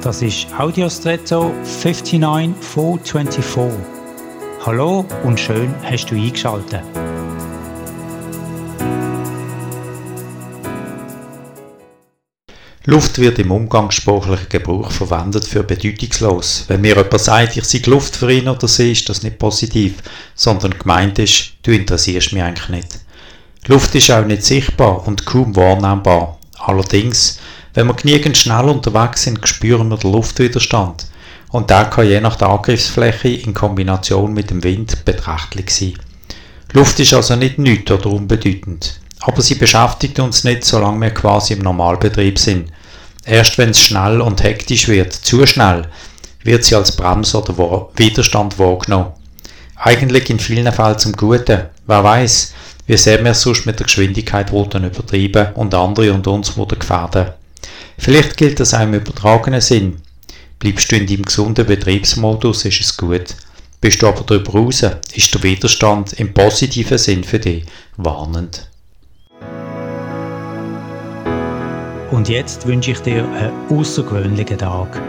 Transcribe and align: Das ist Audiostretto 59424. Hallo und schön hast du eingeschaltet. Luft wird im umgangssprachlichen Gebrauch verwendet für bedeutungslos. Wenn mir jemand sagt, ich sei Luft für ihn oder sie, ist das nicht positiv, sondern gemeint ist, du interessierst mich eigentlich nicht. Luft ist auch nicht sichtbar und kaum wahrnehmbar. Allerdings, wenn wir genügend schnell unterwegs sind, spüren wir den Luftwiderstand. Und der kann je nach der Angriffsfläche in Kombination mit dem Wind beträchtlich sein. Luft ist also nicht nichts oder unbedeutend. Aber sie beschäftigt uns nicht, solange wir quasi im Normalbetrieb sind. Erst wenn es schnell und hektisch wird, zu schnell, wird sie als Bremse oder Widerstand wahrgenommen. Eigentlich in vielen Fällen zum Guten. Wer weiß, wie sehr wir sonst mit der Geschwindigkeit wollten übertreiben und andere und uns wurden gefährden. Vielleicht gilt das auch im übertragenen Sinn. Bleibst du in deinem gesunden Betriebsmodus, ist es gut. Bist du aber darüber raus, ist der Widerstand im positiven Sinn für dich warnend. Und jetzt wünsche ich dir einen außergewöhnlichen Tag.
Das 0.00 0.22
ist 0.22 0.46
Audiostretto 0.56 1.52
59424. 1.64 3.80
Hallo 4.64 5.04
und 5.24 5.40
schön 5.40 5.74
hast 5.82 6.06
du 6.06 6.14
eingeschaltet. 6.14 6.82
Luft 12.84 13.18
wird 13.18 13.40
im 13.40 13.50
umgangssprachlichen 13.50 14.48
Gebrauch 14.48 14.92
verwendet 14.92 15.44
für 15.44 15.64
bedeutungslos. 15.64 16.66
Wenn 16.68 16.82
mir 16.82 16.94
jemand 16.94 17.20
sagt, 17.20 17.56
ich 17.56 17.64
sei 17.64 17.82
Luft 17.86 18.14
für 18.14 18.32
ihn 18.32 18.48
oder 18.48 18.68
sie, 18.68 18.92
ist 18.92 19.08
das 19.08 19.24
nicht 19.24 19.40
positiv, 19.40 19.94
sondern 20.36 20.78
gemeint 20.78 21.18
ist, 21.18 21.54
du 21.64 21.72
interessierst 21.72 22.32
mich 22.32 22.44
eigentlich 22.44 22.68
nicht. 22.68 23.00
Luft 23.66 23.96
ist 23.96 24.12
auch 24.12 24.24
nicht 24.24 24.44
sichtbar 24.44 25.04
und 25.08 25.26
kaum 25.26 25.56
wahrnehmbar. 25.56 26.38
Allerdings, 26.56 27.40
wenn 27.74 27.86
wir 27.86 27.94
genügend 27.94 28.36
schnell 28.36 28.64
unterwegs 28.64 29.22
sind, 29.22 29.46
spüren 29.46 29.88
wir 29.88 29.98
den 29.98 30.12
Luftwiderstand. 30.12 31.06
Und 31.50 31.70
der 31.70 31.84
kann 31.86 32.06
je 32.06 32.20
nach 32.20 32.36
der 32.36 32.48
Angriffsfläche 32.48 33.28
in 33.28 33.54
Kombination 33.54 34.34
mit 34.34 34.50
dem 34.50 34.62
Wind 34.64 35.04
beträchtlich 35.04 35.70
sein. 35.70 35.94
Luft 36.72 37.00
ist 37.00 37.14
also 37.14 37.36
nicht 37.36 37.58
nichts 37.58 37.90
oder 37.90 38.06
unbedeutend. 38.06 39.00
Aber 39.20 39.40
sie 39.42 39.54
beschäftigt 39.54 40.20
uns 40.20 40.44
nicht, 40.44 40.64
solange 40.64 41.00
wir 41.00 41.10
quasi 41.10 41.54
im 41.54 41.60
Normalbetrieb 41.60 42.38
sind. 42.38 42.70
Erst 43.24 43.58
wenn 43.58 43.70
es 43.70 43.80
schnell 43.80 44.20
und 44.20 44.42
hektisch 44.42 44.88
wird, 44.88 45.12
zu 45.12 45.44
schnell, 45.46 45.86
wird 46.44 46.64
sie 46.64 46.74
als 46.74 46.94
Bremse 46.94 47.38
oder 47.38 47.88
Widerstand 47.96 48.58
wahrgenommen. 48.58 49.12
Eigentlich 49.76 50.30
in 50.30 50.38
vielen 50.38 50.72
Fällen 50.72 50.98
zum 50.98 51.12
Guten. 51.12 51.62
Wer 51.86 52.04
weiß, 52.04 52.54
wie 52.86 52.96
sehr 52.96 53.22
wir 53.22 53.34
sonst 53.34 53.66
mit 53.66 53.78
der 53.78 53.86
Geschwindigkeit 53.86 54.50
wollten 54.50 54.84
übertreiben 54.84 55.54
und 55.54 55.74
andere 55.74 56.12
und 56.12 56.26
uns 56.26 56.56
wurden 56.56 56.78
gefährden. 56.78 57.28
Vielleicht 57.98 58.36
gilt 58.36 58.60
das 58.60 58.72
auch 58.72 58.82
im 58.82 58.94
übertragenen 58.94 59.60
Sinn. 59.60 59.96
Bleibst 60.58 60.90
du 60.90 60.96
in 60.96 61.06
deinem 61.06 61.22
gesunden 61.22 61.66
Betriebsmodus, 61.66 62.64
ist 62.64 62.80
es 62.80 62.96
gut. 62.96 63.34
Bist 63.80 64.00
du 64.00 64.08
aber 64.08 64.22
darüber 64.22 64.52
raus, 64.52 64.84
ist 65.14 65.34
der 65.34 65.42
Widerstand 65.42 66.14
im 66.14 66.32
positiven 66.32 66.98
Sinn 66.98 67.22
für 67.22 67.38
dich 67.38 67.64
warnend. 67.96 68.68
Und 72.10 72.28
jetzt 72.28 72.66
wünsche 72.66 72.92
ich 72.92 73.00
dir 73.00 73.24
einen 73.28 73.78
außergewöhnlichen 73.78 74.58
Tag. 74.58 75.00